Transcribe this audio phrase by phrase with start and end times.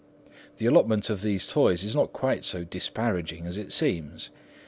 [0.57, 4.31] The allotment of these toys is not quite so disparaging as it seems.